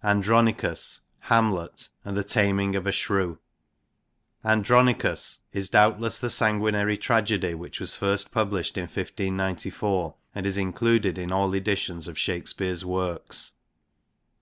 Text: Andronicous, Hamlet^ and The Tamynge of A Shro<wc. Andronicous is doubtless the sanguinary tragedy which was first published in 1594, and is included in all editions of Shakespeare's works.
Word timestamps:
Andronicous, 0.14 1.00
Hamlet^ 1.28 1.88
and 2.04 2.14
The 2.14 2.22
Tamynge 2.22 2.76
of 2.76 2.86
A 2.86 2.90
Shro<wc. 2.92 3.38
Andronicous 4.44 5.38
is 5.54 5.70
doubtless 5.70 6.18
the 6.18 6.28
sanguinary 6.28 6.98
tragedy 6.98 7.54
which 7.54 7.80
was 7.80 7.96
first 7.96 8.30
published 8.30 8.76
in 8.76 8.82
1594, 8.82 10.14
and 10.34 10.44
is 10.46 10.58
included 10.58 11.16
in 11.16 11.32
all 11.32 11.54
editions 11.54 12.06
of 12.06 12.18
Shakespeare's 12.18 12.84
works. 12.84 13.54